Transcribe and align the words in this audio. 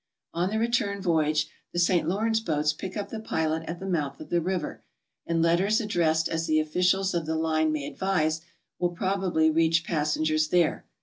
On 0.33 0.49
the 0.49 0.57
return 0.57 0.99
voyage 0.99 1.47
the 1.73 1.77
St. 1.77 2.07
Lawrence 2.07 2.39
boats 2.39 2.73
pick 2.73 2.97
up 2.97 3.09
the 3.09 3.19
pilot 3.19 3.61
at 3.69 3.79
the 3.79 3.85
mouth 3.85 4.19
of 4.19 4.29
the 4.31 4.41
river, 4.41 4.81
and 5.27 5.43
letters 5.43 5.79
addressed 5.79 6.27
as 6.27 6.47
the 6.47 6.59
officials 6.59 7.13
of 7.13 7.27
the 7.27 7.35
line 7.37 7.71
may 7.71 7.85
advise, 7.85 8.41
will 8.79 8.89
prob 8.95 9.23
ably 9.23 9.51
reach 9.51 9.83
passengers 9.83 10.47
there. 10.47 10.85